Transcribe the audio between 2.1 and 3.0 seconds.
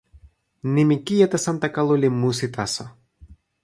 musi taso.